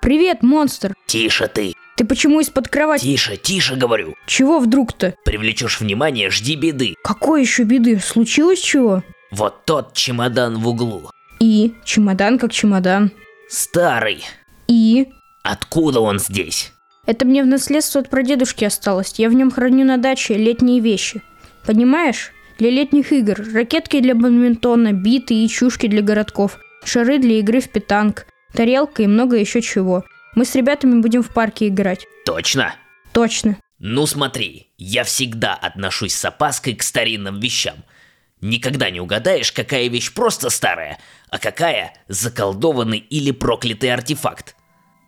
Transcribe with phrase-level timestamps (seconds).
[0.00, 0.94] Привет, монстр!
[1.06, 1.74] Тише ты.
[1.96, 3.02] Ты почему из-под кровати?
[3.02, 4.14] Тише, тише, говорю.
[4.26, 5.14] Чего вдруг-то?
[5.24, 6.94] Привлечешь внимание, жди беды.
[7.02, 7.98] Какой еще беды?
[7.98, 9.02] Случилось чего?
[9.30, 11.10] Вот тот чемодан в углу.
[11.40, 11.74] И?
[11.84, 13.10] Чемодан как чемодан.
[13.48, 14.24] Старый.
[14.68, 15.08] И?
[15.42, 16.72] Откуда он здесь?
[17.04, 19.14] Это мне в наследство от прадедушки осталось.
[19.18, 21.22] Я в нем храню на даче летние вещи.
[21.66, 22.32] Понимаешь?
[22.58, 23.44] Для летних игр.
[23.54, 26.58] Ракетки для бадминтона, биты и чушки для городков.
[26.84, 28.26] Шары для игры в питанг.
[28.52, 30.04] Тарелка и много еще чего.
[30.34, 32.06] Мы с ребятами будем в парке играть.
[32.24, 32.74] Точно?
[33.12, 33.58] Точно.
[33.78, 37.76] Ну смотри, я всегда отношусь с опаской к старинным вещам.
[38.40, 44.54] Никогда не угадаешь, какая вещь просто старая, а какая заколдованный или проклятый артефакт.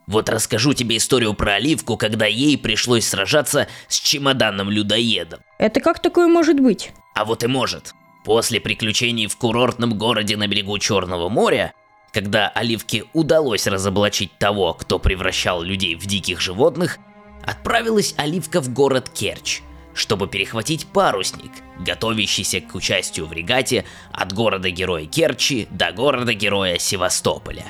[0.07, 5.41] Вот расскажу тебе историю про Оливку, когда ей пришлось сражаться с чемоданом-людоедом.
[5.59, 6.91] Это как такое может быть?
[7.15, 7.95] А вот и может.
[8.25, 11.73] После приключений в курортном городе на берегу Черного моря,
[12.13, 16.99] когда Оливке удалось разоблачить того, кто превращал людей в диких животных,
[17.43, 19.61] отправилась Оливка в город Керчь,
[19.95, 27.65] чтобы перехватить парусник, готовящийся к участию в регате от города-героя Керчи до города-героя Севастополя.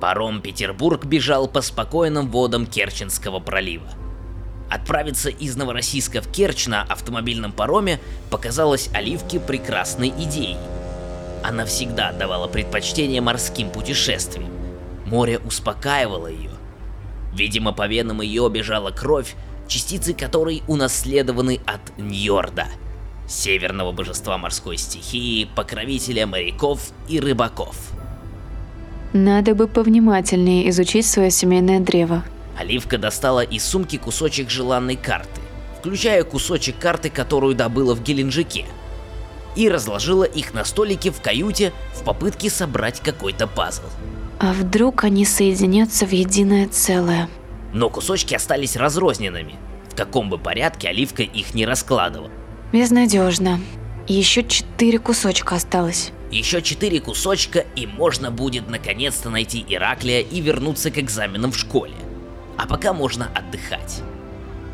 [0.00, 3.88] Паром Петербург бежал по спокойным водам Керченского пролива.
[4.70, 10.58] Отправиться из Новороссийска в Керчь на автомобильном пароме показалось Оливке прекрасной идеей.
[11.42, 14.50] Она всегда давала предпочтение морским путешествиям.
[15.06, 16.50] Море успокаивало ее.
[17.32, 19.34] Видимо, по венам ее бежала кровь,
[19.68, 22.66] частицы которой унаследованы от Ньорда,
[23.26, 27.76] северного божества морской стихии, покровителя моряков и рыбаков.
[29.12, 32.24] Надо бы повнимательнее изучить свое семейное древо.
[32.58, 35.40] Оливка достала из сумки кусочек желанной карты,
[35.78, 38.66] включая кусочек карты, которую добыла в Геленджике,
[39.56, 43.82] и разложила их на столике в каюте в попытке собрать какой-то пазл.
[44.38, 47.28] А вдруг они соединятся в единое целое?
[47.72, 49.56] Но кусочки остались разрозненными.
[49.90, 52.30] В каком бы порядке Оливка их не раскладывала.
[52.72, 53.58] Безнадежно.
[54.06, 56.12] Еще четыре кусочка осталось.
[56.30, 61.94] Еще четыре кусочка, и можно будет наконец-то найти Ираклия и вернуться к экзаменам в школе.
[62.58, 64.02] А пока можно отдыхать.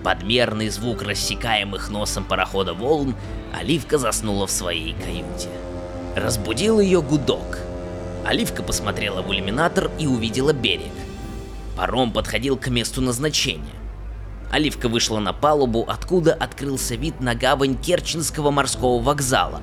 [0.02, 3.14] Подмерный звук рассекаемых носом парохода волн,
[3.58, 5.48] Оливка заснула в своей каюте.
[6.16, 7.60] Разбудил ее гудок.
[8.24, 10.92] Оливка посмотрела в иллюминатор и увидела берег.
[11.76, 13.64] Паром подходил к месту назначения.
[14.50, 19.60] Оливка вышла на палубу, откуда открылся вид на гавань Керченского морского вокзала,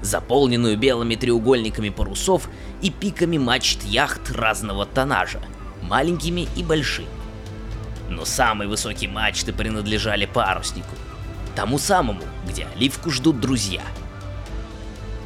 [0.00, 2.48] заполненную белыми треугольниками парусов
[2.82, 5.40] и пиками мачт яхт разного тоннажа,
[5.82, 7.08] маленькими и большими.
[8.08, 10.94] Но самые высокие мачты принадлежали паруснику,
[11.54, 13.82] тому самому, где Оливку ждут друзья.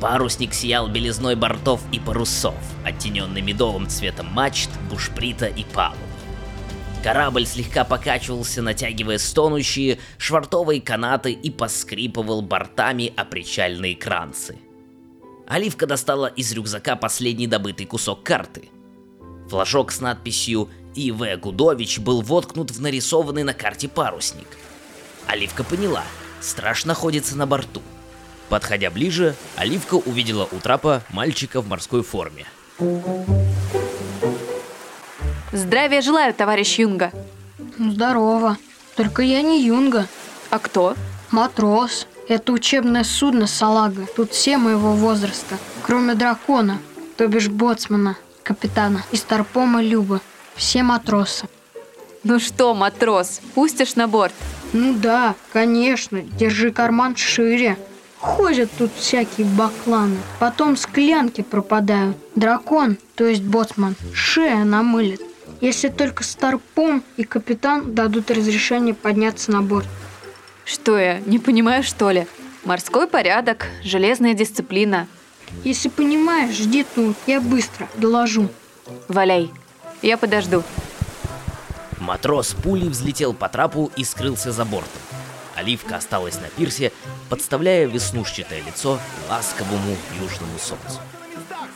[0.01, 5.99] Парусник сиял белизной бортов и парусов, оттененный медовым цветом мачт, бушприта и палуб.
[7.03, 14.59] Корабль слегка покачивался, натягивая стонущие швартовые канаты и поскрипывал бортами о причальные кранцы.
[15.47, 18.69] Оливка достала из рюкзака последний добытый кусок карты.
[19.49, 21.37] Флажок с надписью «И.В.
[21.39, 24.47] Гудович» был воткнут в нарисованный на карте парусник.
[25.27, 26.05] Оливка поняла,
[26.41, 27.81] страж находится на борту.
[28.51, 32.47] Подходя ближе, Оливка увидела у трапа мальчика в морской форме.
[35.53, 37.11] Здравия желаю, товарищ Юнга.
[37.77, 38.57] Здорово.
[38.95, 40.07] Только я не юнга.
[40.49, 40.95] А кто?
[41.33, 42.07] Матрос.
[42.29, 44.07] Это учебное судно Салага.
[44.15, 45.59] Тут все моего возраста.
[45.83, 46.79] Кроме дракона,
[47.17, 50.21] то бишь боцмана, капитана и старпома Люба.
[50.55, 51.49] Все матросы.
[52.23, 54.35] Ну что, матрос, пустишь на борт?
[54.73, 56.23] Ну да, конечно.
[56.23, 57.77] Держи карман шире.
[58.19, 60.19] Ходят тут всякие бакланы.
[60.39, 62.17] Потом склянки пропадают.
[62.37, 65.23] Дракон, то есть боцман, шея намылит.
[65.61, 69.87] Если только Старпом и капитан дадут разрешение подняться на борт.
[70.65, 72.27] Что я, не понимаю, что ли?
[72.65, 75.07] Морской порядок, железная дисциплина.
[75.65, 78.49] Если понимаешь, жди тут, я быстро доложу.
[79.09, 79.51] Валяй,
[80.01, 80.63] я подожду.
[81.99, 85.01] Матрос пулей взлетел по трапу и скрылся за бортом.
[85.57, 86.93] Оливка осталась на пирсе,
[87.29, 88.99] подставляя веснушчатое лицо
[89.29, 91.01] ласковому южному солнцу.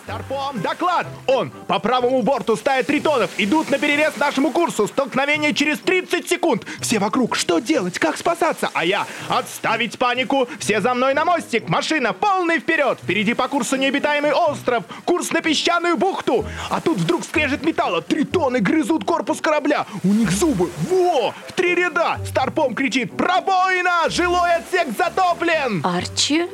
[0.04, 1.06] Старпом, доклад!
[1.26, 4.86] Он по правому борту стая тритонов идут на перерез нашему курсу.
[4.86, 6.66] Столкновение через 30 секунд.
[6.82, 7.34] Все вокруг.
[7.36, 7.98] Что делать?
[7.98, 8.68] Как спасаться?
[8.74, 10.46] А я отставить панику.
[10.58, 11.70] Все за мной на мостик.
[11.70, 12.98] Машина полный вперед.
[13.02, 14.84] Впереди по курсу необитаемый остров.
[15.06, 16.44] Курс на песчаную бухту.
[16.68, 18.02] А тут вдруг скрежет металла.
[18.02, 19.86] Тритоны грызут корпус корабля.
[20.04, 20.70] У них зубы.
[20.90, 21.32] Во!
[21.48, 22.18] В три ряда.
[22.26, 23.16] Старпом кричит.
[23.16, 24.10] Пробоина!
[24.10, 25.80] Жилой отсек затоплен!
[25.82, 26.46] Арчи?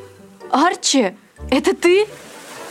[0.52, 1.14] Арчи,
[1.50, 2.06] это ты?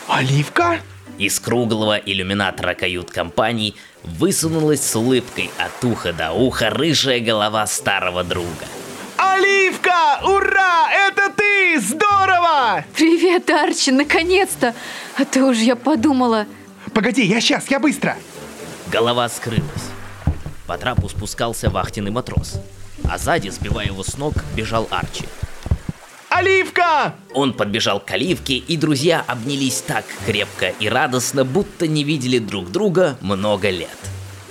[0.10, 0.80] Оливка?
[1.20, 8.66] Из круглого иллюминатора кают-компаний высунулась с улыбкой от уха до уха рыжая голова старого друга.
[9.18, 10.20] Оливка!
[10.24, 10.90] Ура!
[10.92, 11.80] Это ты!
[11.80, 12.84] Здорово!
[12.96, 14.74] Привет, Арчи, наконец-то!
[15.16, 16.48] А то уж я подумала.
[16.92, 18.18] Погоди, я сейчас, я быстро.
[18.92, 19.92] Голова скрылась.
[20.66, 22.60] По трапу спускался вахтенный матрос,
[23.08, 25.26] а сзади, сбивая его с ног, бежал Арчи.
[26.40, 27.16] Оливка!
[27.34, 32.72] Он подбежал к Оливке, и друзья обнялись так крепко и радостно, будто не видели друг
[32.72, 33.90] друга много лет.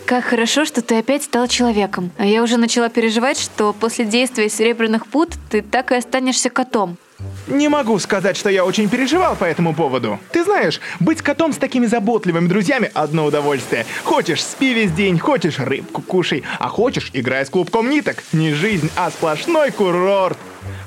[0.05, 2.11] Как хорошо, что ты опять стал человеком.
[2.19, 6.99] А я уже начала переживать, что после действия серебряных пут ты так и останешься котом.
[7.46, 10.20] Не могу сказать, что я очень переживал по этому поводу.
[10.31, 13.87] Ты знаешь, быть котом с такими заботливыми друзьями– одно удовольствие.
[14.05, 18.23] Хочешь– спи весь день, хочешь– рыбку кушай, а хочешь– играй с клубком ниток.
[18.32, 20.38] Не жизнь, а сплошной курорт.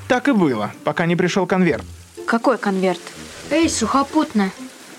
[0.08, 1.84] Так и было, пока не пришел конверт.
[2.26, 3.00] Какой конверт?
[3.50, 4.50] Эй, сухопутная,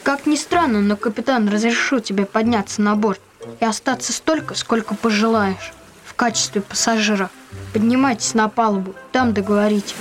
[0.03, 3.21] как ни странно, но капитан разрешил тебе подняться на борт
[3.59, 5.73] и остаться столько, сколько пожелаешь,
[6.05, 7.29] в качестве пассажира.
[7.71, 9.95] Поднимайтесь на палубу, там договорите.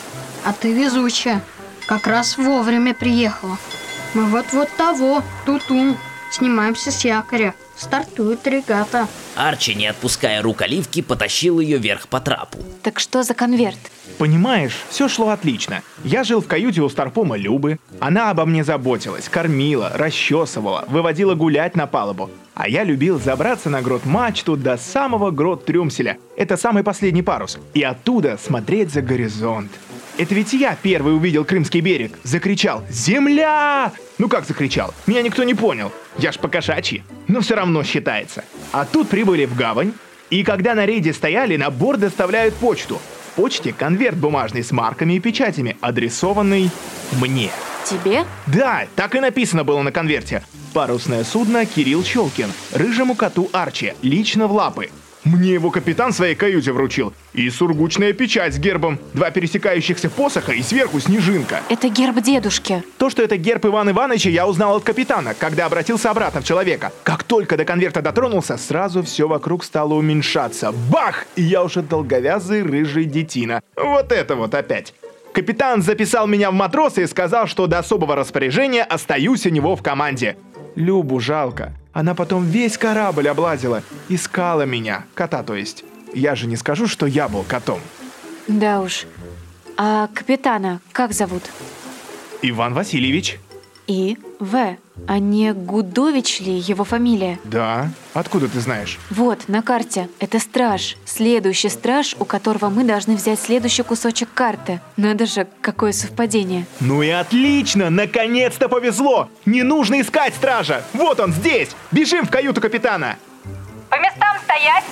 [0.44, 1.40] А ты везучая,
[1.87, 3.58] как раз вовремя приехала.
[4.14, 5.96] Мы вот-вот того, тутун,
[6.31, 7.55] снимаемся с якоря.
[7.82, 9.08] Стартует регата.
[9.34, 12.58] Арчи, не отпуская рук Оливки, потащил ее вверх по трапу.
[12.84, 13.76] Так что за конверт?
[14.19, 15.82] Понимаешь, все шло отлично.
[16.05, 17.81] Я жил в каюте у Старпома Любы.
[17.99, 22.31] Она обо мне заботилась, кормила, расчесывала, выводила гулять на палубу.
[22.55, 26.19] А я любил забраться на грот мачту до самого грот трюмселя.
[26.37, 27.58] Это самый последний парус.
[27.75, 29.73] И оттуда смотреть за горизонт.
[30.18, 32.18] Это ведь я первый увидел Крымский берег.
[32.22, 34.92] Закричал «Земля!» Ну как закричал?
[35.06, 35.90] Меня никто не понял.
[36.18, 37.02] Я ж по-кошачьи.
[37.28, 38.44] Но все равно считается.
[38.72, 39.92] А тут прибыли в гавань.
[40.30, 43.00] И когда на рейде стояли, на борт доставляют почту.
[43.30, 46.70] В почте конверт бумажный с марками и печатями, адресованный
[47.12, 47.50] мне.
[47.84, 48.24] Тебе?
[48.46, 50.42] Да, так и написано было на конверте.
[50.72, 54.90] Парусное судно Кирилл Щелкин, рыжему коту Арчи, лично в лапы.
[55.24, 57.12] Мне его капитан своей каюте вручил.
[57.32, 61.60] И сургучная печать с гербом, два пересекающихся посоха и сверху снежинка.
[61.69, 62.82] Это герб дедушки.
[62.98, 66.92] То, что это герб Ивана Ивановича, я узнал от капитана, когда обратился обратно в человека.
[67.04, 70.72] Как только до конверта дотронулся, сразу все вокруг стало уменьшаться.
[70.90, 71.26] Бах!
[71.36, 73.62] И я уже долговязый рыжий детина.
[73.76, 74.92] Вот это вот опять.
[75.32, 79.82] Капитан записал меня в матросы и сказал, что до особого распоряжения остаюсь у него в
[79.82, 80.36] команде.
[80.74, 81.72] Любу жалко.
[81.92, 83.82] Она потом весь корабль облазила.
[84.08, 85.04] Искала меня.
[85.14, 85.84] Кота, то есть.
[86.14, 87.80] Я же не скажу, что я был котом.
[88.48, 89.06] Да уж.
[89.76, 91.42] А капитана как зовут?
[92.42, 93.38] Иван Васильевич.
[93.87, 94.19] И.
[94.38, 94.76] В.
[95.08, 97.38] А не Гудович ли его фамилия?
[97.44, 97.90] Да.
[98.14, 98.99] Откуда ты знаешь?
[99.11, 100.08] Вот, на карте.
[100.19, 100.96] Это страж.
[101.05, 104.81] Следующий страж, у которого мы должны взять следующий кусочек карты.
[104.96, 106.67] Надо же, какое совпадение.
[106.81, 107.90] Ну и отлично!
[107.90, 109.29] Наконец-то повезло!
[109.46, 110.84] Не нужно искать стража!
[110.93, 111.70] Вот он здесь!
[111.90, 113.17] Бежим в каюту капитана!
[113.88, 114.84] По местам стоять,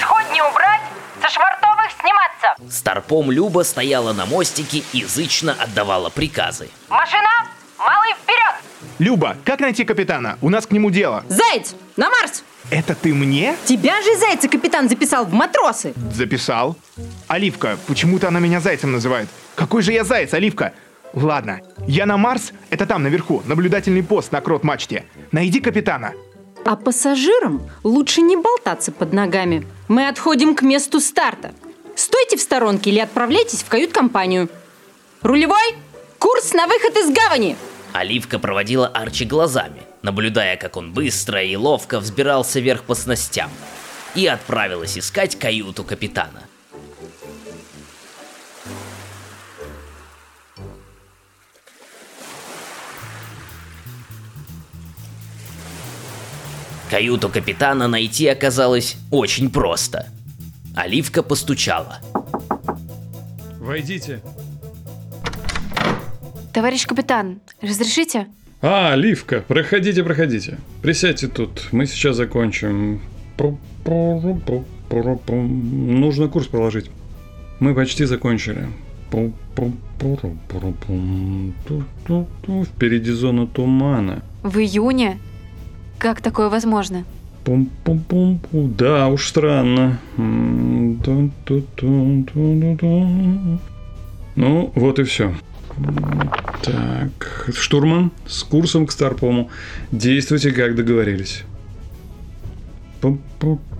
[0.00, 0.80] сходни убрать,
[1.22, 2.74] со швартовых сниматься.
[2.74, 6.68] Старпом Люба стояла на мостике и зычно отдавала приказы.
[6.88, 7.28] Машина,
[7.80, 8.54] малый вперед!
[8.98, 10.38] Люба, как найти капитана?
[10.40, 11.24] У нас к нему дело.
[11.28, 12.44] Заяц, на Марс!
[12.70, 13.56] Это ты мне?
[13.64, 15.92] Тебя же Зайца капитан записал в матросы!
[16.14, 16.76] Записал.
[17.26, 19.28] Оливка, почему-то она меня зайцем называет.
[19.54, 20.72] Какой же я заяц, Оливка?
[21.12, 25.04] Ладно, я на Марс, это там наверху, наблюдательный пост на крот-мачте.
[25.32, 26.12] Найди капитана.
[26.64, 29.66] А пассажирам лучше не болтаться под ногами.
[29.88, 31.52] Мы отходим к месту старта.
[31.96, 34.48] Стойте в сторонке или отправляйтесь в кают-компанию.
[35.22, 35.74] Рулевой,
[36.18, 37.56] курс на выход из гавани!
[37.92, 43.50] Оливка проводила Арчи глазами, наблюдая, как он быстро и ловко взбирался вверх по снастям,
[44.14, 46.42] и отправилась искать каюту капитана.
[56.90, 60.08] Каюту капитана найти оказалось очень просто.
[60.74, 62.00] Оливка постучала.
[63.60, 64.20] Войдите.
[66.52, 68.26] Товарищ капитан, разрешите?
[68.60, 70.58] А, Ливка, проходите, проходите.
[70.82, 73.00] Присядьте тут, мы сейчас закончим.
[74.88, 76.90] Нужно курс проложить.
[77.60, 78.66] Мы почти закончили.
[82.64, 84.22] Впереди зона тумана.
[84.42, 85.18] В июне?
[85.98, 87.04] Как такое возможно?
[87.44, 88.74] Пум-пум-пум-пум.
[88.76, 89.98] Да уж странно.
[94.36, 95.34] Ну, вот и все.
[96.62, 99.50] Так, штурман, с курсом к Старпому.
[99.92, 101.44] Действуйте, как договорились.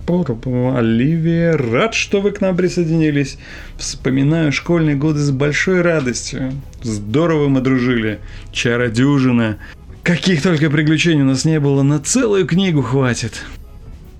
[0.07, 3.37] Оливия, рад, что вы к нам присоединились.
[3.77, 6.53] Вспоминаю школьные годы с большой радостью.
[6.81, 8.19] Здорово мы дружили.
[8.51, 9.57] Чародюжина.
[10.03, 13.45] Каких только приключений у нас не было, на целую книгу хватит.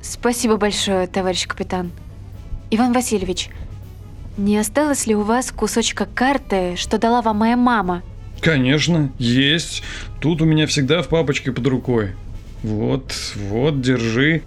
[0.02, 1.92] Спасибо большое, товарищ капитан.
[2.70, 3.50] Иван Васильевич,
[4.38, 8.04] не осталось ли у вас кусочка карты, что дала вам моя мама?
[8.42, 9.84] Конечно, есть.
[10.20, 12.12] Тут у меня всегда в папочке под рукой.
[12.64, 14.44] Вот, вот, держи.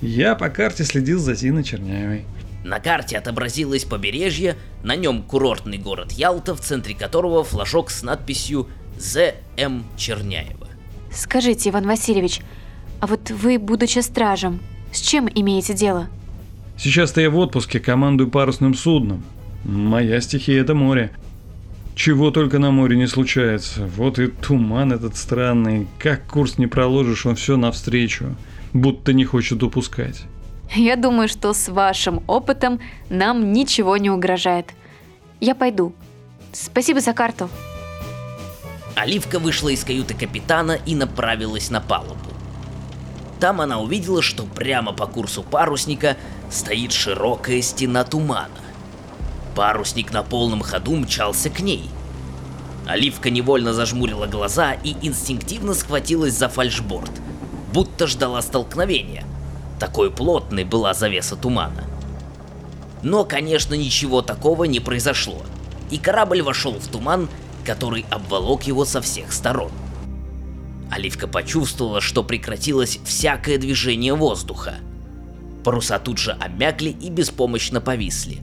[0.00, 2.24] Я по карте следил за Тиной Черняевой.
[2.64, 8.68] На карте отобразилось побережье, на нем курортный город Ялта, в центре которого флажок с надписью
[8.98, 9.84] «З.М.
[9.96, 10.68] Черняева».
[11.12, 12.40] Скажите, Иван Васильевич,
[13.00, 14.60] а вот вы, будучи стражем,
[14.92, 16.08] с чем имеете дело?
[16.78, 19.24] Сейчас-то я в отпуске, командую парусным судном.
[19.64, 21.10] Моя стихия— это море.
[21.96, 23.84] Чего только на море не случается.
[23.96, 25.88] Вот и туман этот странный.
[25.98, 28.36] Как курс не проложишь, он все навстречу.
[28.72, 30.22] Будто не хочет упускать.
[30.72, 32.78] Я думаю, что с вашим опытом
[33.10, 34.66] нам ничего не угрожает.
[35.40, 35.92] Я пойду.
[36.52, 37.50] Спасибо за карту.
[38.94, 42.27] Оливка вышла из каюты капитана и направилась на палубу.
[43.40, 46.16] Там она увидела, что прямо по курсу парусника
[46.50, 48.48] стоит широкая стена тумана.
[49.54, 51.88] Парусник на полном ходу мчался к ней.
[52.86, 57.10] Оливка невольно зажмурила глаза и инстинктивно схватилась за фальшборд,
[57.72, 59.24] будто ждала столкновения.
[59.78, 61.84] Такой плотной была завеса тумана.
[63.02, 65.42] Но, конечно, ничего такого не произошло,
[65.90, 67.28] и корабль вошел в туман,
[67.64, 69.70] который обволок его со всех сторон.
[70.90, 74.76] Оливка почувствовала, что прекратилось всякое движение воздуха.
[75.64, 78.38] Паруса тут же обмякли и беспомощно повисли.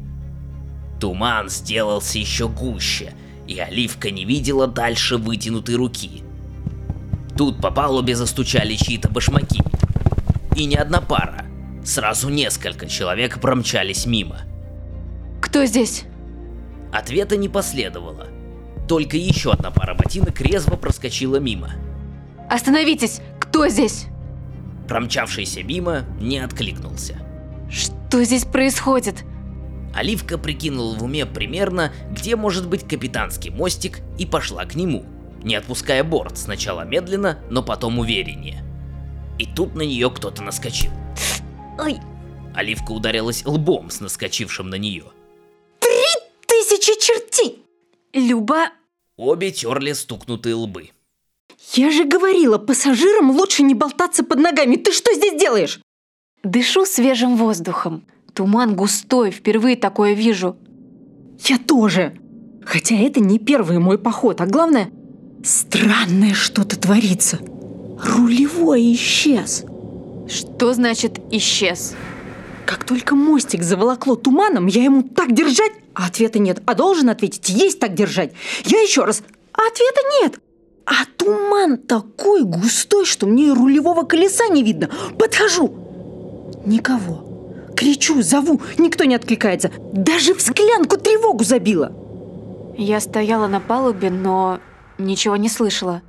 [1.00, 3.14] Туман сделался еще гуще,
[3.48, 6.24] и Оливка не видела дальше вытянутой руки.
[7.38, 9.62] Тут по палубе застучали чьи-то башмаки.
[10.56, 11.46] И не одна пара,
[11.84, 14.42] сразу несколько человек промчались мимо.
[15.42, 16.04] Кто здесь?
[16.94, 18.28] Ответа не последовало.
[18.88, 21.72] Только еще одна пара ботинок резво проскочила мимо.
[22.50, 23.22] Остановитесь!
[23.40, 24.08] Кто здесь?
[24.88, 27.18] Промчавшийся мимо не откликнулся.
[27.70, 29.24] Что здесь происходит?
[29.96, 35.06] Оливка прикинула в уме примерно, где может быть капитанский мостик, и пошла к нему,
[35.42, 38.64] не отпуская борт, сначала медленно, но потом увереннее.
[39.40, 40.92] И тут на нее кто-то наскочил.
[41.80, 41.98] Ой,
[42.54, 45.06] Оливка ударилась лбом с наскочившим на нее.
[46.48, 47.64] Тысячи чертей!
[48.14, 48.70] Люба,
[49.18, 50.90] Обе терли стукнутые лбы.
[51.74, 54.76] Я же говорила, пассажирам лучше не болтаться под ногами.
[54.76, 55.80] Ты что здесь делаешь?
[56.46, 58.06] дышу свежим воздухом.
[58.34, 60.56] Туман густой, впервые такое вижу.
[61.40, 62.18] Я тоже.
[62.64, 64.90] Хотя это не первый мой поход, а главное,
[65.44, 67.40] странное что-то творится.
[68.02, 69.66] Рулевой исчез.
[70.28, 71.96] Что значит исчез?
[72.66, 76.62] Как только мостик заволокло туманом, я ему так держать, а ответа нет.
[76.66, 78.34] А должен ответить, есть так держать.
[78.66, 80.40] Я еще раз, а ответа нет.
[80.86, 84.90] А туман такой густой, что мне и рулевого колеса не видно.
[85.18, 85.74] Подхожу.
[86.66, 87.72] Никого.
[87.76, 89.72] Кричу, зову, никто не откликается.
[89.92, 91.92] Даже в склянку тревогу забила.
[92.78, 94.60] Я стояла на палубе, но
[94.98, 96.02] ничего не слышала.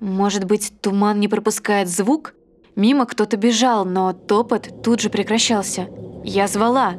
[0.00, 2.34] Может быть, туман не пропускает звук?
[2.74, 5.88] Мимо кто-то бежал, но топот тут же прекращался.
[6.24, 6.94] Я звала,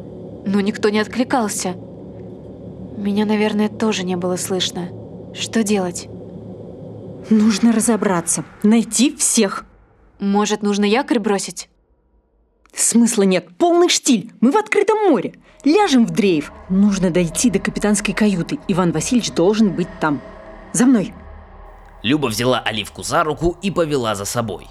[0.45, 1.75] но никто не откликался.
[2.97, 4.89] Меня, наверное, тоже не было слышно.
[5.33, 6.07] Что делать?
[7.29, 9.65] Нужно разобраться, найти всех.
[10.19, 11.69] Может, нужно якорь бросить?
[12.75, 14.31] Смысла нет, полный штиль.
[14.41, 15.35] Мы в открытом море.
[15.63, 16.51] Ляжем в дрейф.
[16.69, 18.59] Нужно дойти до капитанской каюты.
[18.67, 20.21] Иван Васильевич должен быть там.
[20.73, 21.13] За мной.
[22.01, 24.67] Люба взяла Оливку за руку и повела за собой.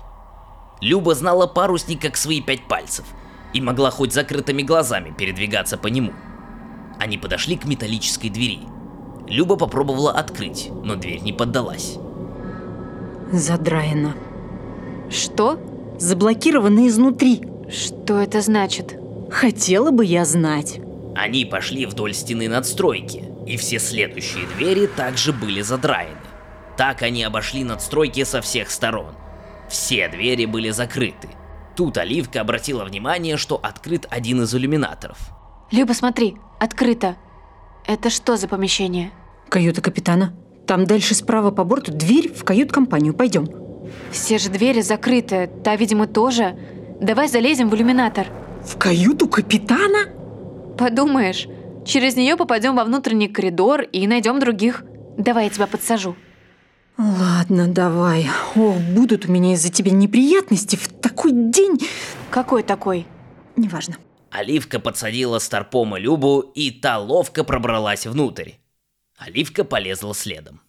[0.80, 3.06] Люба знала парусник как свои пять пальцев
[3.54, 6.12] и могла хоть закрытыми глазами передвигаться по нему.
[6.99, 8.61] Они подошли к металлической двери.
[9.28, 11.99] Люба попробовала открыть, но дверь не поддалась.
[13.32, 14.14] Задраено.
[15.10, 15.58] Что?
[15.98, 17.42] Заблокировано изнутри.
[17.70, 18.98] Что это значит?
[19.30, 20.80] Хотела бы я знать.
[21.14, 26.16] Они пошли вдоль стены надстройки, и все следующие двери также были задраены.
[26.76, 29.14] Так они обошли надстройки со всех сторон.
[29.68, 31.28] Все двери были закрыты.
[31.74, 35.18] Тут Оливка обратила внимание, что открыт один из иллюминаторов.
[35.70, 37.16] Люба, смотри, открыто.
[37.86, 39.10] Это что за помещение?
[39.48, 40.34] Каюта капитана.
[40.66, 43.14] Там дальше справа по борту дверь в кают-компанию.
[43.14, 43.49] Пойдем.
[44.11, 46.57] Все же двери закрыты, та, видимо, тоже.
[47.00, 48.28] Давай залезем в иллюминатор.
[48.64, 50.07] В каюту капитана?
[50.78, 51.49] Подумаешь,
[51.85, 54.85] через нее попадем во внутренний коридор и найдем других.
[55.19, 56.16] Давай я тебя подсажу.
[56.97, 58.28] Ладно, давай.
[58.54, 61.78] Ох, будут у меня из-за тебя неприятности в такой день.
[62.31, 63.07] Какой такой?
[63.57, 63.97] Неважно.
[64.31, 68.52] Оливка подсадила Старпома Любу, и та ловко пробралась внутрь.
[69.25, 70.61] Оливка полезла следом.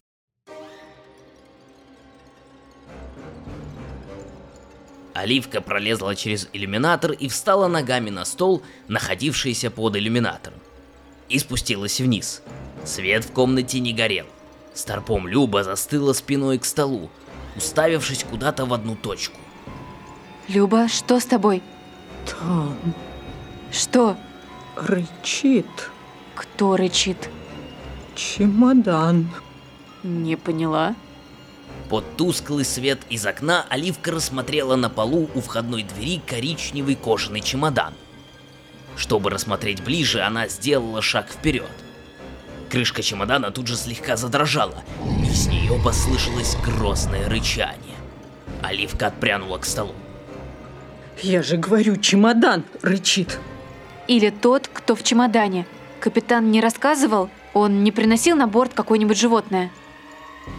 [5.15, 10.59] Оливка пролезла через иллюминатор и встала ногами на стол, находившийся под иллюминатором.
[11.29, 12.43] И спустилась вниз.
[12.85, 14.27] Свет в комнате не горел.
[14.75, 17.09] Старпом Люба застыла спиной к столу,
[17.55, 19.39] уставившись куда-то в одну точку.
[20.47, 21.63] Люба, что с тобой?
[22.27, 22.77] Там
[23.71, 24.15] Что?
[24.75, 25.89] рычит
[26.35, 27.29] Кто рычит?
[28.15, 29.29] Чемодан.
[30.03, 30.95] Не поняла.
[31.89, 37.93] Под тусклый свет из окна Оливка рассмотрела на полу у входной двери коричневый кожаный чемодан.
[38.95, 41.69] Чтобы рассмотреть ближе, она сделала шаг вперед.
[42.69, 44.83] Крышка чемодана тут же слегка задрожала,
[45.23, 47.97] и с нее послышалось грозное рычание.
[48.61, 49.93] Оливка отпрянула к столу.
[51.21, 53.39] Я же говорю, чемодан рычит.
[54.07, 55.65] Или тот, кто в чемодане.
[55.99, 57.29] Капитан не рассказывал?
[57.53, 59.71] Он не приносил на борт какое-нибудь животное?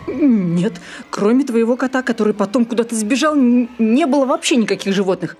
[0.06, 5.36] Нет, кроме твоего кота, который потом куда-то сбежал, не было вообще никаких животных.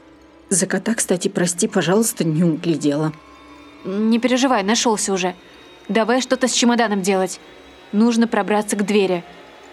[0.51, 3.13] За кота, кстати, прости, пожалуйста, не углядела.
[3.85, 5.35] Не переживай, нашелся уже.
[5.89, 7.41] Давай что-то с чемоданом делать.
[7.93, 9.25] Нужно пробраться к двери.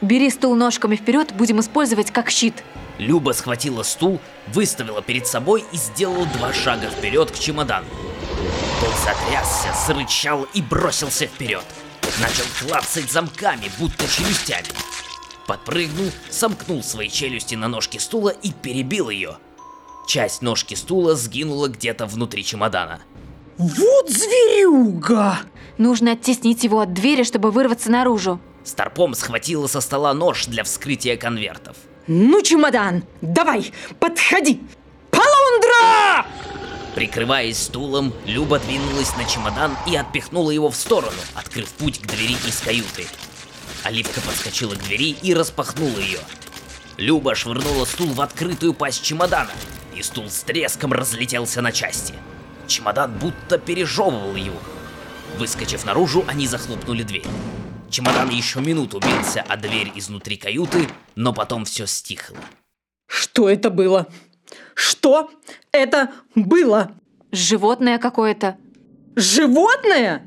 [0.01, 2.63] Бери стул ножками вперед, будем использовать как щит.
[3.01, 4.19] Люба схватила стул,
[4.53, 7.87] выставила перед собой и сделала два шага вперед к чемодану.
[8.79, 11.65] Тот затрясся, зарычал и бросился вперед.
[12.19, 14.67] Начал клацать замками, будто челюстями.
[15.47, 19.37] Подпрыгнул, сомкнул свои челюсти на ножке стула и перебил ее.
[20.07, 23.01] Часть ножки стула сгинула где-то внутри чемодана.
[23.57, 25.39] Вот зверюга!
[25.79, 28.39] Нужно оттеснить его от двери, чтобы вырваться наружу.
[28.63, 31.77] Старпом схватила со стола нож для вскрытия конвертов.
[32.13, 34.59] Ну, чемодан, давай, подходи!
[35.11, 36.25] Полундра!
[36.93, 42.35] Прикрываясь стулом, Люба двинулась на чемодан и отпихнула его в сторону, открыв путь к двери
[42.45, 43.07] из каюты.
[43.85, 46.19] Оливка подскочила к двери и распахнула ее.
[46.97, 49.51] Люба швырнула стул в открытую пасть чемодана,
[49.95, 52.13] и стул с треском разлетелся на части.
[52.67, 54.59] Чемодан будто пережевывал его.
[55.37, 57.27] Выскочив наружу, они захлопнули дверь.
[57.91, 62.37] Чемодан еще минуту бился о дверь изнутри каюты, но потом все стихло.
[63.05, 64.07] Что это было?
[64.75, 65.29] Что
[65.73, 66.93] это было?
[67.33, 68.55] Животное какое-то.
[69.17, 70.25] Животное?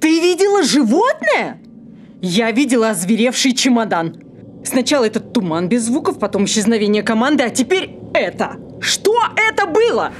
[0.00, 1.62] Ты видела животное?
[2.20, 4.20] Я видела озверевший чемодан.
[4.64, 8.56] Сначала этот туман без звуков, потом исчезновение команды, а теперь это.
[8.80, 10.12] Что это было?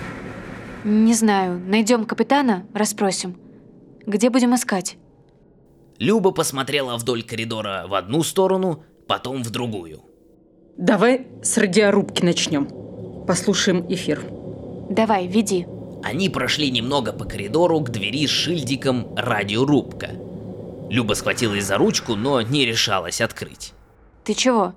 [0.85, 3.37] Не знаю, найдем капитана, расспросим.
[4.07, 4.97] Где будем искать?
[5.99, 10.03] Люба посмотрела вдоль коридора в одну сторону, потом в другую.
[10.77, 12.69] Давай с радиорубки начнем.
[13.27, 14.23] Послушаем эфир.
[14.91, 15.67] Давай, веди.
[16.05, 20.11] Они прошли немного по коридору к двери с шильдиком «Радиорубка».
[20.89, 23.75] Люба схватилась за ручку, но не решалась открыть.
[24.25, 24.75] Ты чего?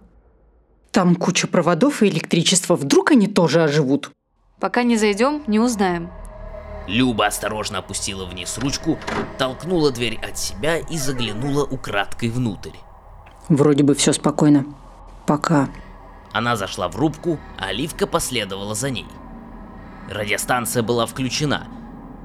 [0.91, 2.75] Там куча проводов и электричества.
[2.75, 4.11] Вдруг они тоже оживут?
[4.59, 6.09] Пока не зайдем, не узнаем.
[6.91, 8.99] Люба осторожно опустила вниз ручку,
[9.37, 12.75] толкнула дверь от себя и заглянула украдкой внутрь.
[13.47, 14.65] Вроде бы все спокойно.
[15.25, 15.69] Пока.
[16.33, 19.05] Она зашла в рубку, а Оливка последовала за ней.
[20.09, 21.65] Радиостанция была включена.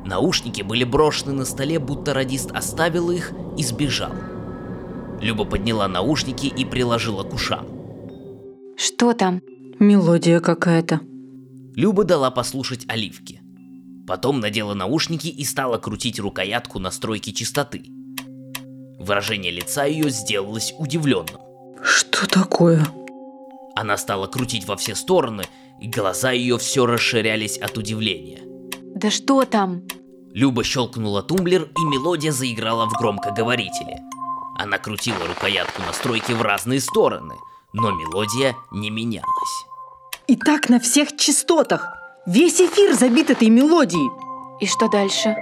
[0.05, 4.13] Наушники были брошены на столе, будто радист оставил их и сбежал.
[5.21, 7.67] Люба подняла наушники и приложила к ушам.
[8.77, 9.43] Что там?
[9.79, 11.01] Мелодия какая-то.
[11.77, 13.43] Люба дала послушать Оливке.
[14.07, 17.85] Потом надела наушники и стала крутить рукоятку настройки частоты.
[18.99, 21.41] Выражение лица ее сделалось удивленным.
[21.83, 22.87] Что такое?
[23.75, 25.45] Она стала крутить во все стороны,
[25.81, 28.41] и глаза ее все расширялись от удивления.
[28.95, 29.83] Да что там?
[30.33, 34.01] Люба щелкнула тумблер, и мелодия заиграла в громкоговорителе.
[34.59, 37.35] Она крутила рукоятку настройки в разные стороны,
[37.75, 39.67] но мелодия не менялась.
[40.27, 41.96] И так на всех частотах.
[42.27, 44.11] Весь эфир забит этой мелодией.
[44.61, 45.37] И что дальше?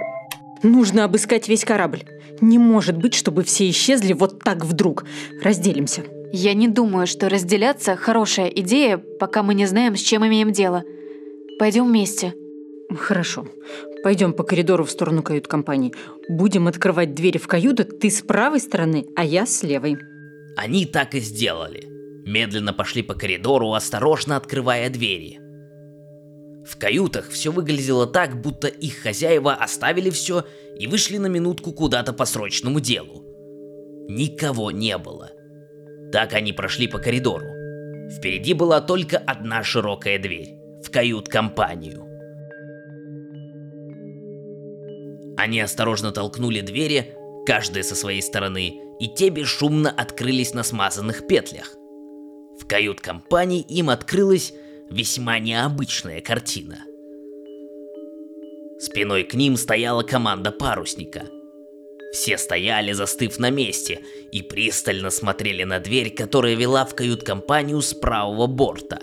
[0.61, 2.03] Нужно обыскать весь корабль.
[2.41, 5.03] Не может быть, чтобы все исчезли вот так вдруг.
[5.41, 6.03] Разделимся.
[6.31, 10.83] Я не думаю, что разделяться– хорошая идея, пока мы не знаем, с чем имеем дело.
[11.57, 12.35] Пойдем вместе.
[12.95, 13.47] Хорошо.
[14.03, 15.93] Пойдем по коридору в сторону кают-компании.
[16.29, 19.97] Будем открывать двери в каюты, ты с правой стороны, а я с левой.
[20.55, 21.87] Они так и сделали.
[22.27, 25.39] медленно пошли по коридору, осторожно открывая двери.
[26.65, 30.45] В каютах все выглядело так, будто их хозяева оставили все
[30.77, 33.23] и вышли на минутку куда-то по срочному делу.
[34.09, 35.31] Никого не было.
[36.11, 37.45] Так они прошли по коридору.
[38.09, 42.03] Впереди была только одна широкая дверь в кают-компанию.
[45.37, 47.13] Они осторожно толкнули двери,
[47.45, 51.75] каждая со своей стороны, и те бесшумно открылись на смазанных петлях.
[52.59, 54.53] В кают-компании им открылась
[54.89, 56.79] весьма необычная картина.
[58.79, 61.25] Спиной к ним стояла команда парусника.
[62.13, 63.99] Все стояли, застыв на месте,
[64.31, 68.99] и пристально смотрели на дверь, которая вела в кают-компанию с правого борта.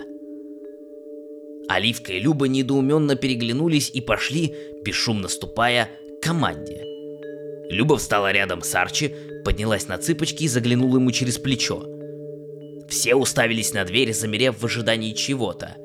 [1.69, 6.83] Оливка и Люба недоуменно переглянулись и пошли, бесшумно ступая, к команде.
[7.69, 9.13] Люба встала рядом с Арчи,
[9.45, 11.92] поднялась на цыпочки и заглянула ему через плечо.
[12.89, 15.75] Все уставились на дверь, замерев в ожидании чего-то.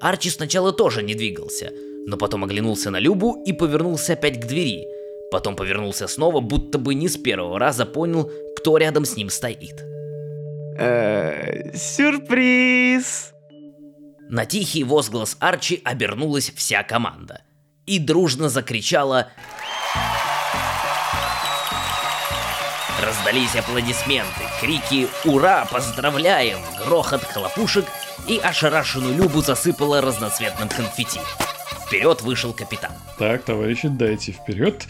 [0.00, 1.70] Арчи сначала тоже не двигался,
[2.06, 4.86] но потом оглянулся на Любу и повернулся опять к двери.
[5.30, 9.84] Потом повернулся снова, будто бы не с первого раза понял, кто рядом с ним стоит.
[10.78, 13.32] Э, сюрприз!
[14.30, 17.42] На тихий возглас Арчи обернулась вся команда
[17.86, 19.28] и дружно закричала
[23.08, 25.66] Раздались аплодисменты, крики «Ура!
[25.72, 27.86] Поздравляем!», грохот хлопушек
[28.26, 31.18] и ошарашенную Любу засыпала разноцветным конфетти.
[31.86, 32.90] Вперед вышел капитан.
[33.18, 34.86] Так, товарищи, дайте вперед.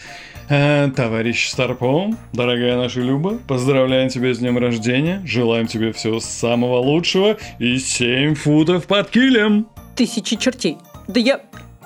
[0.49, 6.79] Э, товарищ Старпом, дорогая наша Люба, поздравляем тебя с днем рождения, желаем тебе всего самого
[6.79, 9.65] лучшего и 7 футов под килем.
[9.95, 10.77] Тысячи чертей.
[11.07, 11.39] Да я...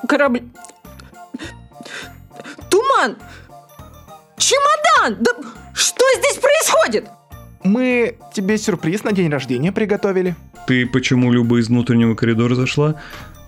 [0.07, 0.41] Корабль...
[2.71, 3.17] Туман!
[4.43, 5.23] Чемодан!
[5.23, 5.31] Да
[5.73, 7.07] что здесь происходит?
[7.63, 10.35] Мы тебе сюрприз на день рождения приготовили.
[10.67, 12.95] Ты почему Люба из внутреннего коридора зашла?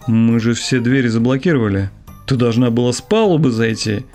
[0.07, 1.89] Мы же все двери заблокировали.
[2.27, 4.05] Ты должна была с палубы зайти.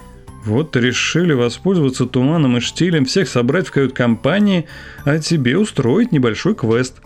[0.46, 4.66] Вот решили воспользоваться туманом и штилем, всех собрать в кают-компании,
[5.04, 7.02] а тебе устроить небольшой квест.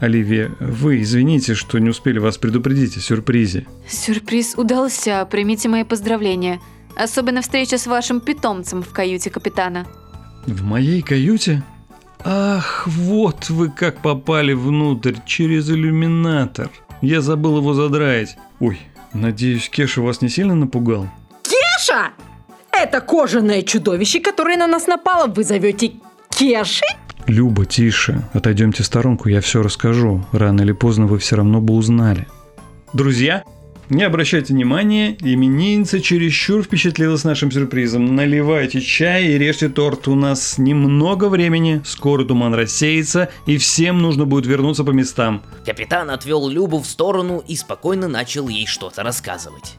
[0.00, 3.66] Оливия, вы извините, что не успели вас предупредить о сюрпризе.
[3.86, 6.58] Сюрприз удался, примите мои поздравления.
[6.96, 9.86] Особенно встреча с вашим питомцем в каюте капитана.
[10.46, 11.62] В моей каюте?
[12.24, 16.70] Ах, вот вы как попали внутрь через иллюминатор.
[17.00, 18.36] Я забыл его задраить.
[18.60, 18.78] Ой,
[19.12, 21.08] надеюсь, Кеша вас не сильно напугал?
[21.42, 22.12] Кеша!
[22.70, 25.92] Это кожаное чудовище, которое на нас напало, вы зовете
[26.30, 26.96] Кешей?
[27.26, 28.22] Люба, тише.
[28.32, 30.24] Отойдемте в сторонку, я все расскажу.
[30.32, 32.26] Рано или поздно вы все равно бы узнали.
[32.92, 33.44] Друзья,
[33.92, 38.16] не обращайте внимания, именинница чересчур впечатлилась нашим сюрпризом.
[38.16, 40.08] Наливайте чай и режьте торт.
[40.08, 45.42] У нас немного времени, скоро туман рассеется, и всем нужно будет вернуться по местам.
[45.66, 49.76] Капитан отвел Любу в сторону и спокойно начал ей что-то рассказывать.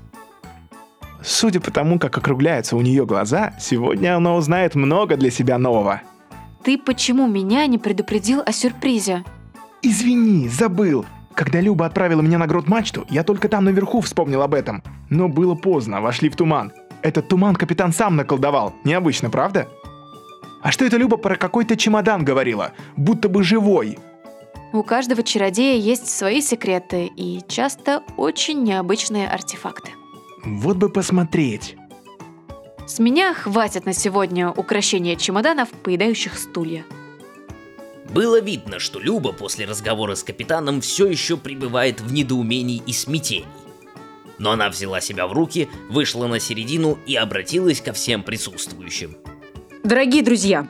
[1.24, 6.02] Судя по тому, как округляются у нее глаза, сегодня она узнает много для себя нового.
[6.64, 9.24] Ты почему меня не предупредил о сюрпризе?
[9.82, 11.06] Извини, забыл.
[11.36, 14.84] Когда Люба отправила меня на грот-мачту, я только там наверху вспомнил об этом.
[15.10, 16.72] Но было поздно, вошли в туман.
[17.02, 18.74] Этот туман капитан сам наколдовал.
[18.84, 19.68] Необычно, правда?
[20.62, 22.72] А что это Люба про какой-то чемодан говорила?
[22.96, 23.98] Будто бы живой.
[24.72, 29.92] У каждого чародея есть свои секреты и часто очень необычные артефакты.
[30.46, 31.76] Вот бы посмотреть.
[32.88, 36.84] С меня хватит на сегодня украшения чемоданов, поедающих стулья.
[38.10, 43.48] Было видно, что Люба после разговора с капитаном все еще пребывает в недоумении и смятении.
[44.38, 49.16] Но она взяла себя в руки, вышла на середину и обратилась ко всем присутствующим.
[49.84, 50.68] Дорогие друзья,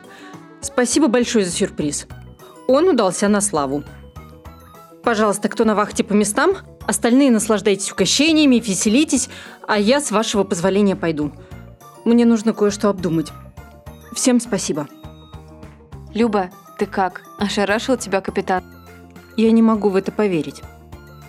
[0.60, 2.06] спасибо большое за сюрприз.
[2.66, 3.84] Он удался на славу.
[5.02, 9.28] Пожалуйста, кто на вахте по местам, остальные наслаждайтесь угощениями, веселитесь,
[9.66, 11.32] а я, с вашего позволения, пойду.
[12.04, 13.32] Мне нужно кое-что обдумать.
[14.14, 14.88] Всем спасибо.
[16.14, 17.22] Люба, ты как?
[17.38, 18.62] Ошарашил тебя капитан?
[19.36, 20.62] Я не могу в это поверить.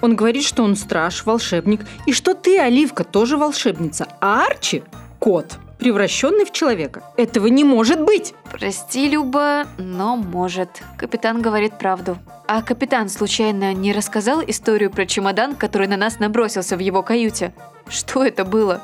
[0.02, 4.84] Он говорит, что он страж, волшебник, и что ты, Оливка, тоже волшебница, а Арчи–
[5.20, 7.02] кот, превращенный в человека.
[7.18, 8.34] Этого не может быть!
[8.52, 10.70] Прости, Люба, но может.
[10.98, 12.18] Капитан говорит правду.
[12.48, 17.54] А капитан случайно не рассказал историю про чемодан, который на нас набросился в его каюте?
[17.88, 18.84] Что это было?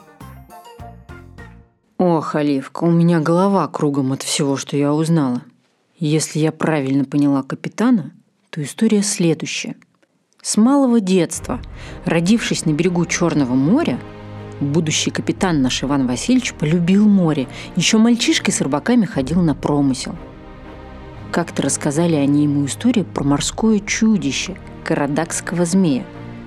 [2.00, 5.44] Ох, Оливка, у меня голова кругом от всего, что я узнала.
[6.02, 8.12] Если я правильно поняла капитана,
[8.50, 9.76] то история следующая.
[10.42, 11.62] С малого детства,
[12.06, 14.00] родившись на берегу Черного моря,
[14.60, 17.48] будущий капитан наш Иван Васильевич полюбил море.
[17.76, 20.16] Еще мальчишкой с рыбаками ходил на промысел.
[21.32, 26.04] Как-то рассказали они ему историю про морское чудище, карадакского змея,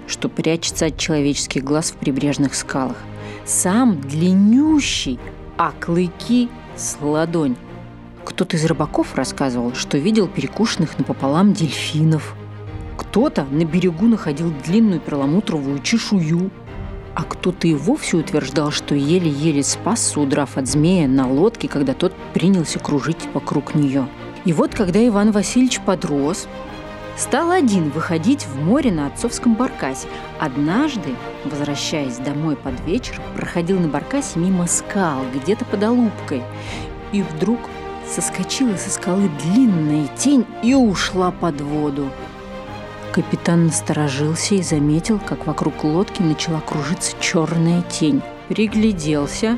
[0.09, 2.99] что прячется от человеческих глаз в прибрежных скалах.
[3.47, 5.21] Сам длиннющий,
[5.57, 7.55] а клыки с ладонь.
[8.25, 12.35] Кто-то из рыбаков рассказывал, что видел перекушенных напополам дельфинов.
[12.97, 16.51] Кто-то на берегу находил длинную перламутровую чешую,
[17.15, 22.13] а кто-то и вовсе утверждал, что еле-еле спасся, удрав от змея на лодке, когда тот
[22.33, 24.09] принялся кружить вокруг нее.
[24.45, 26.49] И вот когда Иван Васильевич подрос,
[27.17, 30.09] стал один выходить в море на отцовском баркасе.
[30.41, 36.43] Однажды, возвращаясь домой под вечер, проходил на баркасе мимо скал, где-то под Алубкой.
[37.13, 37.61] И вдруг
[38.07, 42.11] соскочила со скалы длинная тень и ушла под воду.
[43.13, 48.23] Капитан насторожился и заметил, как вокруг лодки начала кружиться черная тень.
[48.49, 49.57] Пригляделся.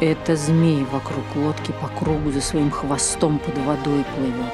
[0.00, 4.52] Это змей вокруг лодки по кругу за своим хвостом под водой плывет.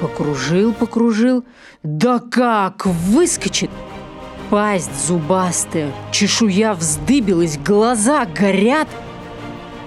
[0.00, 1.44] Покружил, покружил.
[1.82, 2.86] Да как!
[2.86, 3.70] Выскочит!
[4.50, 8.88] Пасть зубастая, чешуя вздыбилась, глаза горят.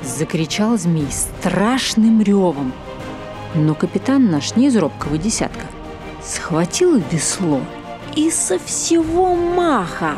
[0.03, 2.73] Закричал змей страшным ревом.
[3.55, 5.65] Но капитан наш не из робкого десятка.
[6.23, 7.61] Схватил весло
[8.15, 10.17] и со всего маха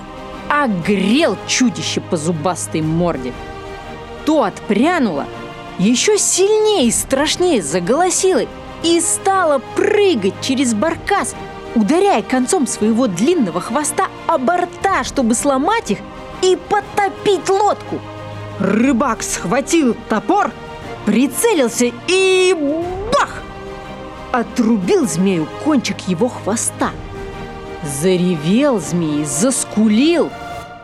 [0.49, 3.33] огрел чудище по зубастой морде.
[4.25, 5.25] То отпрянуло,
[5.77, 8.41] еще сильнее и страшнее заголосило
[8.83, 11.35] и стала прыгать через баркас,
[11.75, 15.99] ударяя концом своего длинного хвоста о борта, чтобы сломать их
[16.41, 17.99] и потопить лодку.
[18.59, 20.51] Рыбак схватил топор,
[21.05, 22.53] прицелился и
[23.13, 23.41] бах!
[24.31, 26.91] Отрубил змею кончик его хвоста.
[28.01, 30.29] Заревел змей, заскулил,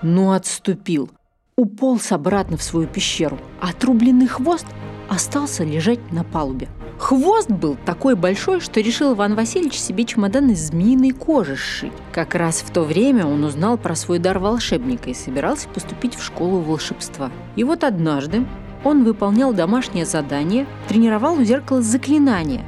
[0.02, 1.10] но отступил.
[1.58, 3.38] Уполз обратно в свою пещеру.
[3.62, 4.66] Отрубленный хвост
[5.10, 6.70] остался лежать на палубе.
[6.98, 11.92] Хвост был такой большой, что решил Иван Васильевич себе чемодан из змеиной кожи сшить.
[12.14, 16.24] Как раз в то время он узнал про свой дар волшебника и собирался поступить в
[16.24, 17.32] школу волшебства.
[17.58, 18.46] И вот однажды
[18.84, 22.66] он выполнял домашнее задание, тренировал у зеркала заклинание.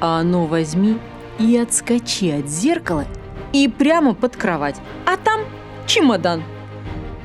[0.00, 0.98] А оно возьми
[1.38, 3.04] и отскочи от зеркала
[3.52, 4.76] и прямо под кровать.
[5.06, 5.40] А там
[5.86, 6.44] чемодан.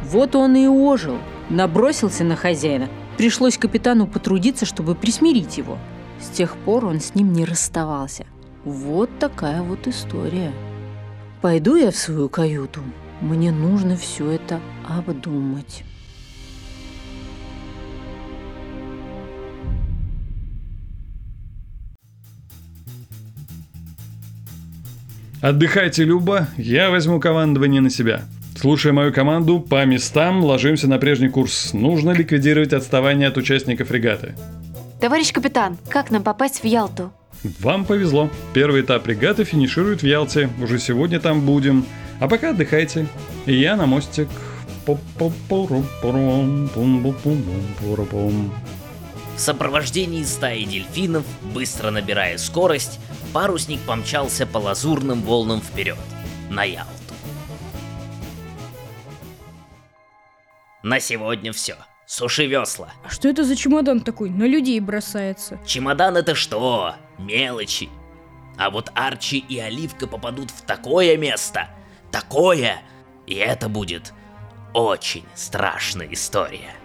[0.03, 1.17] Вот он и ожил,
[1.49, 2.89] набросился на хозяина.
[3.15, 5.77] Пришлось капитану потрудиться, чтобы присмирить его–
[6.25, 8.25] с тех пор он с ним не расставался.
[8.63, 10.51] Вот такая вот история.
[11.41, 12.81] Пойду я в свою каюту.
[13.21, 15.83] Мне нужно все это обдумать.
[25.41, 28.23] Отдыхайте, Люба, я возьму командование на себя.
[28.57, 31.73] Слушая мою команду, по местам ложимся на прежний курс.
[31.73, 34.33] Нужно ликвидировать отставание от участников регаты.
[35.05, 37.13] Товарищ капитан, как нам попасть в Ялту?
[37.59, 38.31] Вам повезло.
[38.55, 40.49] Первый этап регаты финиширует в Ялте.
[40.59, 41.85] Уже сегодня там будем.
[42.19, 43.05] А пока отдыхайте.
[43.45, 44.27] И я на мостик.
[44.87, 44.97] В
[49.37, 52.99] сопровождении стаи дельфинов, быстро набирая скорость,
[53.31, 55.99] парусник помчался по лазурным волнам вперед,
[56.49, 56.89] на Ялту.
[60.81, 61.75] На сегодня все.
[62.07, 62.93] Суши весла.
[63.03, 64.29] А что это за чемодан такой?
[64.29, 65.59] На людей бросается.
[65.65, 66.95] Чемодан это что?
[67.17, 67.89] Мелочи.
[68.57, 71.69] А вот Арчи и Оливка попадут в такое место.
[72.11, 72.81] Такое.
[73.25, 74.13] И это будет
[74.73, 76.75] очень страшная история.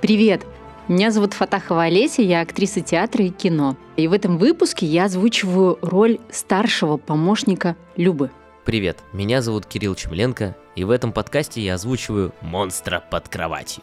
[0.00, 0.44] Привет!
[0.86, 3.74] Меня зовут Фатахова Олеся, я актриса театра и кино.
[3.96, 8.30] И в этом выпуске я озвучиваю роль старшего помощника Любы.
[8.66, 13.82] Привет, меня зовут Кирилл Чемленко, и в этом подкасте я озвучиваю «Монстра под кроватью».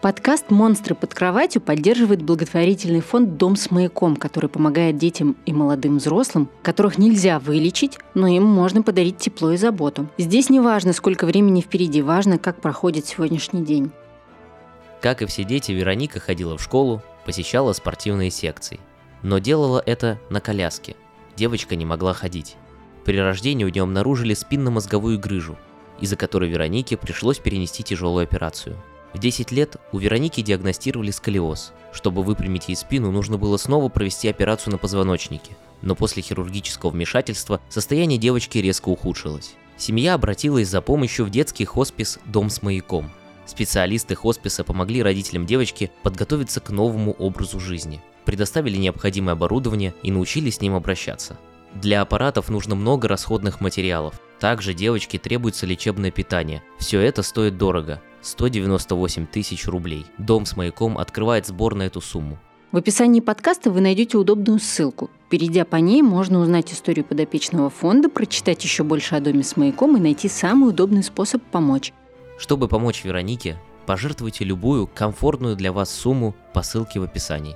[0.00, 5.98] Подкаст «Монстры под кроватью» поддерживает благотворительный фонд «Дом с маяком», который помогает детям и молодым
[5.98, 10.08] взрослым, которых нельзя вылечить, но им можно подарить тепло и заботу.
[10.18, 13.92] Здесь не важно, сколько времени впереди, важно, как проходит сегодняшний день.
[15.00, 18.80] Как и все дети, Вероника ходила в школу, посещала спортивные секции.
[19.22, 20.96] Но делала это на коляске.
[21.36, 22.56] Девочка не могла ходить.
[23.04, 25.56] При рождении у нее обнаружили спинномозговую грыжу,
[26.00, 28.76] из-за которой Веронике пришлось перенести тяжелую операцию.
[29.14, 31.72] В 10 лет у Вероники диагностировали сколиоз.
[31.92, 35.56] Чтобы выпрямить ей спину, нужно было снова провести операцию на позвоночнике.
[35.82, 39.54] Но после хирургического вмешательства состояние девочки резко ухудшилось.
[39.76, 43.10] Семья обратилась за помощью в детский хоспис «Дом с маяком»,
[43.46, 50.50] Специалисты хосписа помогли родителям девочки подготовиться к новому образу жизни, предоставили необходимое оборудование и научили
[50.50, 51.38] с ним обращаться.
[51.74, 54.20] Для аппаратов нужно много расходных материалов.
[54.40, 56.62] Также девочке требуется лечебное питание.
[56.78, 58.00] Все это стоит дорого.
[58.22, 60.06] 198 тысяч рублей.
[60.18, 62.38] Дом с маяком открывает сбор на эту сумму.
[62.72, 65.10] В описании подкаста вы найдете удобную ссылку.
[65.28, 69.96] Перейдя по ней, можно узнать историю подопечного фонда, прочитать еще больше о доме с маяком
[69.96, 71.92] и найти самый удобный способ помочь.
[72.40, 77.54] Чтобы помочь Веронике, пожертвуйте любую комфортную для вас сумму по ссылке в описании.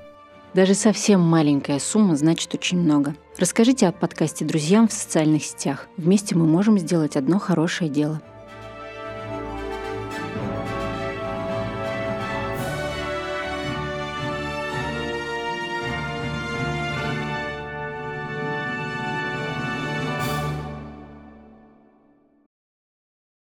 [0.53, 3.17] Даже совсем маленькая сумма значит очень много.
[3.39, 5.89] Расскажите о подкасте друзьям в социальных сетях.
[5.97, 8.21] Вместе мы можем сделать одно хорошее дело.